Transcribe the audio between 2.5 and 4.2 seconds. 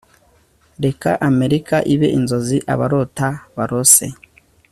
abarota barose-